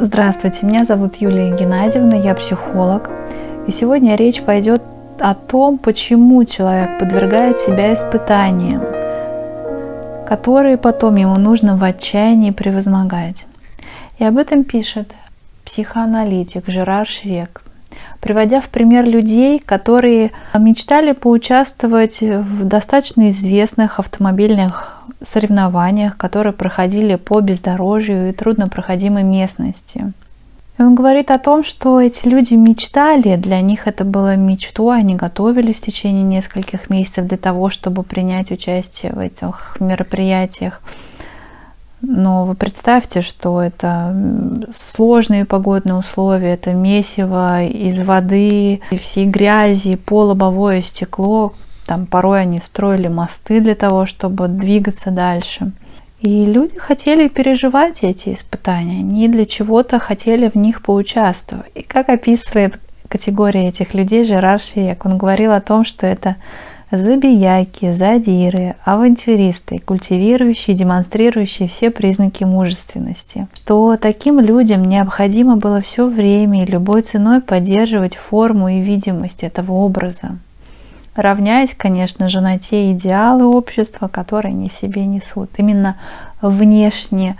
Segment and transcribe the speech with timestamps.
[0.00, 3.10] Здравствуйте, меня зовут Юлия Геннадьевна, я психолог.
[3.66, 4.80] И сегодня речь пойдет
[5.18, 8.80] о том, почему человек подвергает себя испытаниям,
[10.24, 13.44] которые потом ему нужно в отчаянии превозмогать.
[14.20, 15.12] И об этом пишет
[15.64, 17.62] психоаналитик Жерар Швек,
[18.20, 27.40] приводя в пример людей, которые мечтали поучаствовать в достаточно известных автомобильных соревнованиях, которые проходили по
[27.40, 30.12] бездорожью и труднопроходимой местности.
[30.78, 35.16] И он говорит о том, что эти люди мечтали, для них это было мечтой, они
[35.16, 40.80] готовились в течение нескольких месяцев для того, чтобы принять участие в этих мероприятиях.
[42.00, 44.14] Но вы представьте, что это
[44.70, 51.54] сложные погодные условия, это месиво из воды, всей грязи, полобовое стекло,
[51.88, 55.72] там порой они строили мосты для того, чтобы двигаться дальше.
[56.20, 61.70] И люди хотели переживать эти испытания, они для чего-то хотели в них поучаствовать.
[61.74, 66.36] И как описывает категория этих людей Жерар Шиек, он говорил о том, что это
[66.90, 73.46] забияки, задиры, авантюристы, культивирующие, демонстрирующие все признаки мужественности.
[73.54, 79.72] Что таким людям необходимо было все время и любой ценой поддерживать форму и видимость этого
[79.72, 80.38] образа
[81.22, 85.50] равняясь, конечно же, на те идеалы общества, которые они в себе несут.
[85.56, 85.96] Именно
[86.40, 87.36] внешние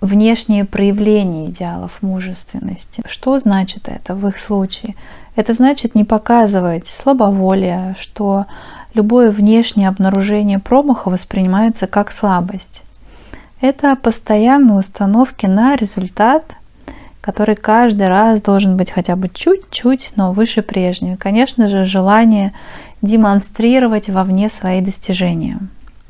[0.00, 3.02] проявления идеалов мужественности.
[3.06, 4.94] Что значит это в их случае?
[5.36, 8.46] Это значит не показывать слабоволие, что
[8.94, 12.82] любое внешнее обнаружение промаха воспринимается как слабость.
[13.60, 16.44] Это постоянные установки на результат,
[17.24, 21.16] который каждый раз должен быть хотя бы чуть-чуть, но выше прежнего.
[21.16, 22.52] Конечно же, желание
[23.00, 25.58] демонстрировать вовне свои достижения.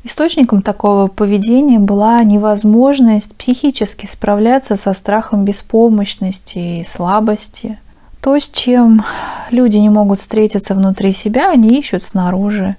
[0.03, 7.79] Источником такого поведения была невозможность психически справляться со страхом беспомощности и слабости.
[8.21, 9.05] То, с чем
[9.51, 12.75] люди не могут встретиться внутри себя, они ищут снаружи,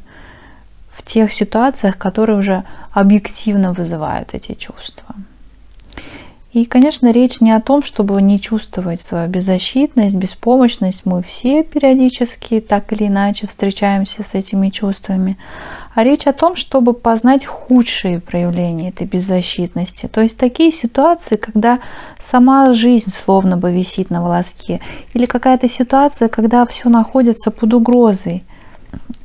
[0.90, 5.14] в тех ситуациях, которые уже объективно вызывают эти чувства.
[6.56, 11.02] И, конечно, речь не о том, чтобы не чувствовать свою беззащитность, беспомощность.
[11.04, 15.36] Мы все периодически так или иначе встречаемся с этими чувствами.
[15.94, 20.06] А речь о том, чтобы познать худшие проявления этой беззащитности.
[20.06, 21.80] То есть такие ситуации, когда
[22.18, 24.80] сама жизнь словно бы висит на волоске.
[25.12, 28.44] Или какая-то ситуация, когда все находится под угрозой.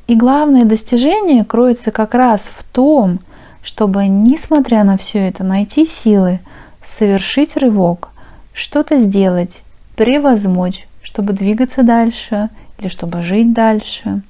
[0.06, 3.20] И главное достижение кроется как раз в том,
[3.62, 6.40] чтобы, несмотря на все это, найти силы–
[6.84, 8.10] совершить рывок,
[8.52, 9.60] что-то сделать,
[9.96, 12.48] превозмочь, чтобы двигаться дальше
[12.78, 14.22] или чтобы жить дальше.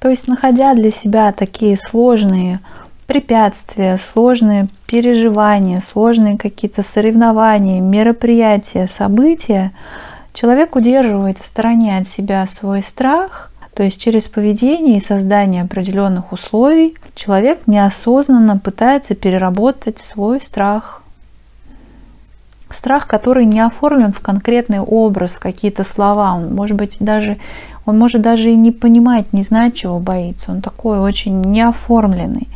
[0.00, 2.60] То есть, находя для себя такие сложные
[3.06, 9.72] препятствия, сложные переживания, сложные какие-то соревнования, мероприятия, события,
[10.32, 16.32] человек удерживает в стороне от себя свой страх, то есть через поведение и создание определенных
[16.32, 21.02] условий человек неосознанно пытается переработать свой страх,
[22.80, 27.36] Страх, который не оформлен в конкретный образ, какие-то слова, он может быть даже,
[27.84, 30.50] он может даже и не понимать, не знать, чего боится.
[30.50, 32.48] Он такой очень неоформленный.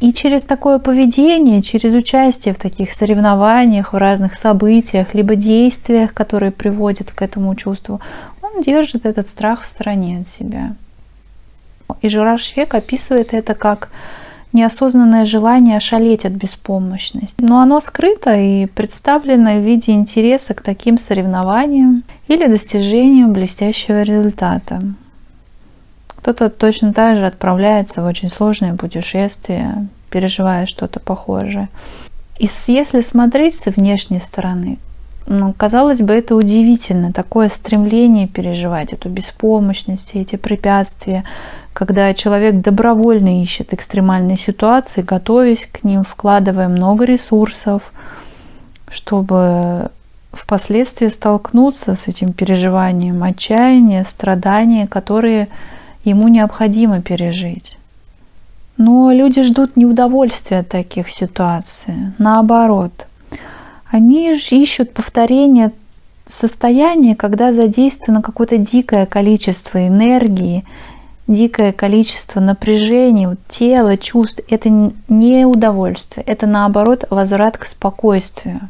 [0.00, 6.52] И через такое поведение, через участие в таких соревнованиях, в разных событиях, либо действиях, которые
[6.52, 8.02] приводят к этому чувству,
[8.42, 10.76] он держит этот страх в стороне от себя.
[12.02, 13.88] И Жерар Швек описывает это как
[14.54, 17.36] неосознанное желание ошалеть от беспомощности.
[17.38, 24.80] Но оно скрыто и представлено в виде интереса к таким соревнованиям или достижению блестящего результата.
[26.06, 31.68] Кто-то точно так же отправляется в очень сложные путешествия, переживая что-то похожее.
[32.38, 34.78] И если смотреть с внешней стороны,
[35.26, 41.24] ну, казалось бы, это удивительно, такое стремление переживать эту беспомощность, эти препятствия,
[41.74, 47.92] когда человек добровольно ищет экстремальные ситуации, готовясь к ним, вкладывая много ресурсов,
[48.88, 49.90] чтобы
[50.32, 55.48] впоследствии столкнуться с этим переживанием отчаяния, страдания, которые
[56.04, 57.76] ему необходимо пережить.
[58.78, 61.94] Но люди ждут неудовольствия от таких ситуаций.
[62.16, 63.06] Наоборот–
[63.94, 65.70] они ищут повторение
[66.26, 70.64] состояния, когда задействовано какое-то дикое количество энергии,
[71.26, 74.40] дикое количество напряжения, вот, тела, чувств.
[74.48, 74.68] Это
[75.08, 78.60] не удовольствие, это наоборот возврат к спокойствию.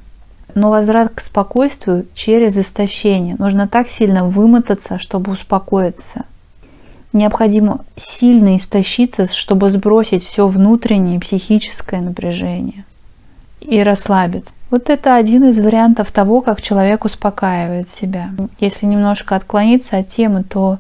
[0.55, 3.35] Но возврат к спокойствию через истощение.
[3.39, 6.27] Нужно так сильно вымотаться, чтобы успокоиться.
[7.12, 12.85] Необходимо сильно истощиться, чтобы сбросить все внутреннее психическое напряжение
[13.61, 14.53] и расслабиться.
[14.71, 18.31] Вот это один из вариантов того, как человек успокаивает себя.
[18.59, 20.79] Если немножко отклониться от темы, то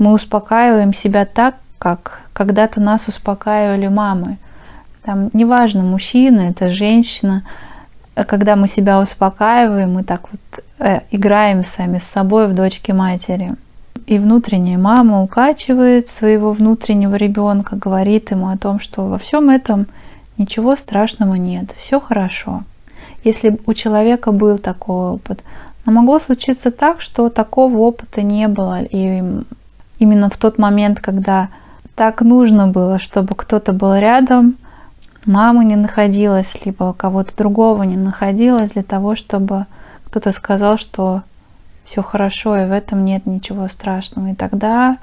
[0.00, 4.38] мы успокаиваем себя так, как когда-то нас успокаивали мамы.
[5.02, 7.44] Там неважно, мужчина, это женщина,
[8.14, 13.52] когда мы себя успокаиваем, мы так вот э, играем сами с собой в дочке матери.
[14.06, 19.86] И внутренняя мама укачивает своего внутреннего ребенка, говорит ему о том, что во всем этом
[20.38, 22.64] ничего страшного нет, все хорошо.
[23.22, 25.42] Если у человека был такой опыт,
[25.84, 28.82] но могло случиться так, что такого опыта не было.
[28.82, 29.22] И
[30.00, 31.48] именно в тот момент, когда
[31.94, 34.56] так нужно было, чтобы кто-то был рядом,
[35.24, 39.66] мама не находилась, либо кого-то другого не находилось для того, чтобы
[40.06, 41.22] кто-то сказал, что
[41.84, 44.28] все хорошо, и в этом нет ничего страшного.
[44.28, 44.96] И тогда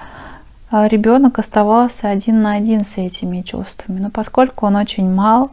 [0.72, 4.00] а, ребенок оставался один на один с этими чувствами.
[4.00, 5.52] Но поскольку он очень мал,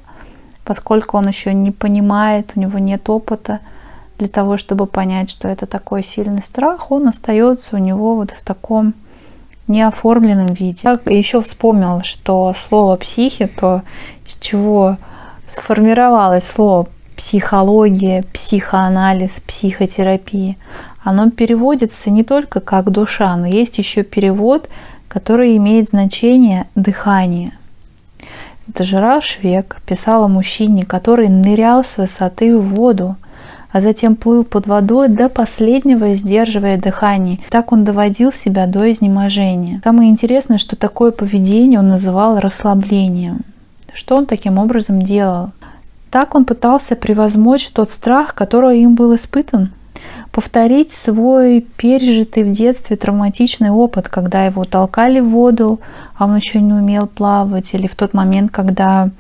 [0.64, 3.60] поскольку он еще не понимает, у него нет опыта
[4.18, 8.42] для того, чтобы понять, что это такой сильный страх, он остается у него вот в
[8.42, 8.94] таком
[9.68, 10.80] неоформленном виде.
[10.84, 13.82] Я еще вспомнил, что слово психи, то
[14.26, 14.96] из чего
[15.46, 20.56] сформировалось слово психология, психоанализ, психотерапия,
[21.02, 24.68] оно переводится не только как душа, но есть еще перевод,
[25.08, 27.52] который имеет значение дыхание.
[28.68, 33.16] Это Жерар Швек писал о мужчине, который нырял с высоты в воду,
[33.74, 37.40] а затем плыл под водой до последнего, сдерживая дыхание.
[37.50, 39.80] Так он доводил себя до изнеможения.
[39.82, 43.40] Самое интересное, что такое поведение он называл расслаблением.
[43.92, 45.50] Что он таким образом делал?
[46.12, 49.72] Так он пытался превозмочь тот страх, который им был испытан.
[50.30, 55.80] Повторить свой пережитый в детстве травматичный опыт, когда его толкали в воду,
[56.16, 59.10] а он еще не умел плавать, или в тот момент, когда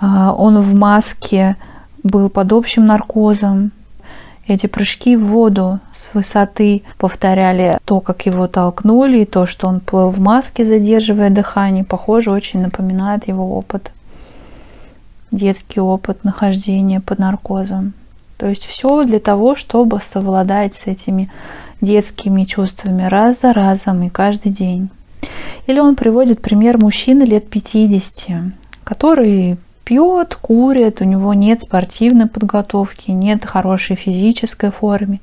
[0.00, 1.56] а, он в маске
[2.02, 3.72] был под общим наркозом,
[4.50, 9.80] эти прыжки в воду с высоты повторяли то, как его толкнули, и то, что он
[9.80, 13.90] плыл в маске, задерживая дыхание, похоже, очень напоминает его опыт,
[15.30, 17.92] детский опыт нахождения под наркозом.
[18.36, 21.30] То есть все для того, чтобы совладать с этими
[21.80, 24.88] детскими чувствами раз за разом и каждый день.
[25.66, 28.54] Или он приводит пример мужчины лет 50,
[28.84, 35.20] который пьет, курит, у него нет спортивной подготовки, нет хорошей физической формы.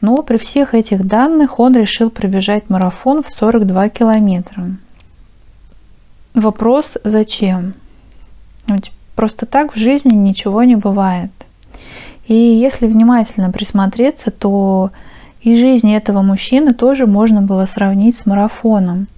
[0.00, 4.76] Но при всех этих данных он решил пробежать марафон в 42 километра.
[6.34, 7.74] Вопрос зачем?
[9.14, 11.30] Просто так в жизни ничего не бывает.
[12.26, 14.90] И если внимательно присмотреться, то
[15.42, 19.08] и жизнь этого мужчины тоже можно было сравнить с марафоном.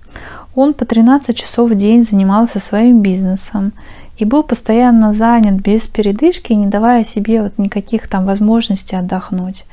[0.54, 3.72] Он по 13 часов в день занимался своим бизнесом
[4.16, 9.64] и был постоянно занят без передышки, не давая себе вот никаких там возможностей отдохнуть.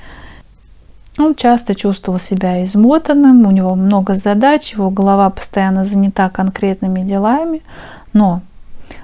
[1.18, 7.62] Он часто чувствовал себя измотанным, у него много задач, его голова постоянно занята конкретными делами,
[8.14, 8.42] но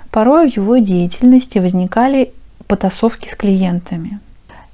[0.09, 2.31] порой в его деятельности возникали
[2.65, 4.19] потасовки с клиентами.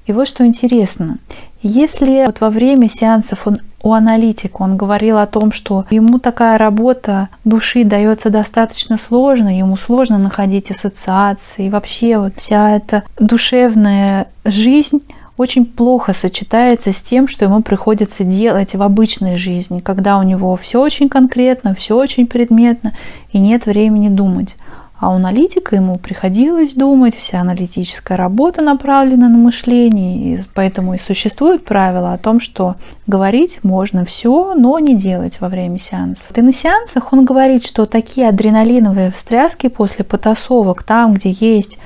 [0.06, 1.18] И вот что интересно,
[1.62, 4.62] если вот во время сеансов он у аналитика.
[4.62, 10.70] Он говорил о том, что ему такая работа души дается достаточно сложно, ему сложно находить
[10.70, 11.66] ассоциации.
[11.66, 15.02] И вообще вот вся эта душевная жизнь
[15.36, 20.56] очень плохо сочетается с тем, что ему приходится делать в обычной жизни, когда у него
[20.56, 22.94] все очень конкретно, все очень предметно
[23.32, 24.56] и нет времени думать.
[25.04, 30.98] А у аналитика ему приходилось думать, вся аналитическая работа направлена на мышление, и поэтому и
[30.98, 36.24] существует правило о том, что говорить можно все, но не делать во время сеанса.
[36.34, 41.76] И на сеансах он говорит, что такие адреналиновые встряски после потасовок, там, где есть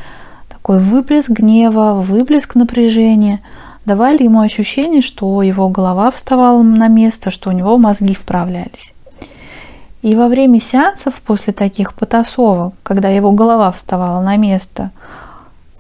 [0.49, 3.41] такой выплеск гнева, выплеск напряжения,
[3.85, 8.93] давали ему ощущение, что его голова вставала на место, что у него мозги вправлялись.
[10.03, 14.91] И во время сеансов после таких потасовок, когда его голова вставала на место,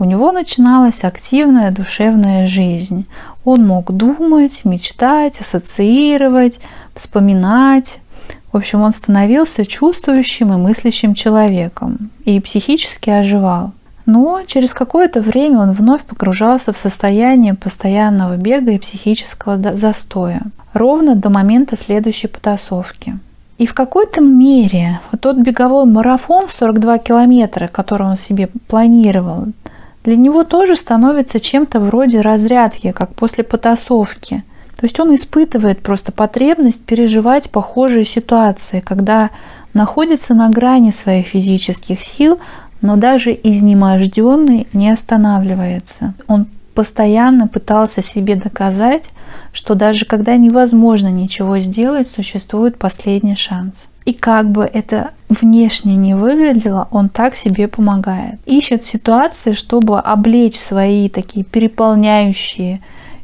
[0.00, 3.06] у него начиналась активная душевная жизнь.
[3.44, 6.60] Он мог думать, мечтать, ассоциировать,
[6.94, 7.98] вспоминать.
[8.52, 13.72] В общем, он становился чувствующим и мыслящим человеком и психически оживал.
[14.06, 21.14] Но через какое-то время он вновь погружался в состояние постоянного бега и психического застоя, ровно
[21.14, 23.18] до момента следующей потасовки.
[23.58, 29.46] И в какой-то мере вот тот беговой марафон 42 километра, который он себе планировал,
[30.04, 34.44] для него тоже становится чем-то вроде разрядки, как после потасовки.
[34.76, 39.30] То есть он испытывает просто потребность переживать похожие ситуации, когда
[39.74, 42.38] находится на грани своих физических сил,
[42.80, 46.14] но даже изнеможденный не останавливается.
[46.28, 49.02] Он постоянно пытался себе доказать,
[49.52, 53.86] что даже когда невозможно ничего сделать, существует последний шанс.
[54.04, 58.40] И как бы это внешне не выглядело, он так себе помогает.
[58.46, 62.80] Ищет ситуации, чтобы облечь свои такие переполняющие,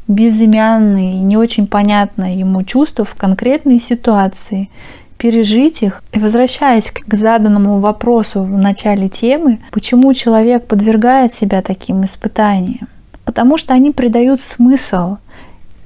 [0.08, 4.68] безымянные, не очень понятные ему чувства в конкретные ситуации,
[5.16, 6.02] пережить их.
[6.12, 12.88] И возвращаясь к заданному вопросу в начале темы, почему человек подвергает себя таким испытаниям?
[13.24, 15.16] Потому что они придают смысл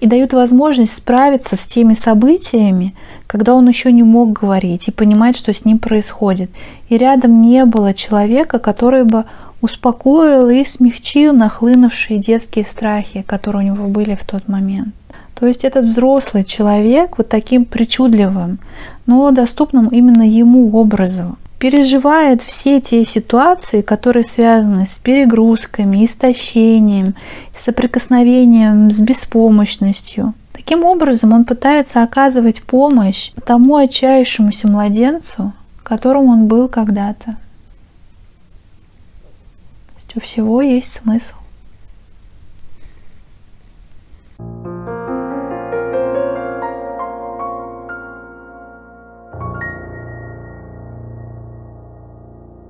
[0.00, 2.94] и дают возможность справиться с теми событиями,
[3.26, 6.50] когда он еще не мог говорить и понимать, что с ним происходит.
[6.88, 9.24] И рядом не было человека, который бы
[9.60, 14.94] успокоил и смягчил нахлынувшие детские страхи, которые у него были в тот момент.
[15.34, 18.58] То есть этот взрослый человек вот таким причудливым,
[19.06, 27.14] но доступным именно ему образом переживает все те ситуации, которые связаны с перегрузками, истощением,
[27.56, 30.34] соприкосновением с беспомощностью.
[30.52, 37.36] Таким образом, он пытается оказывать помощь тому отчаявшемуся младенцу, которым он был когда-то.
[40.18, 41.37] У всего есть смысл.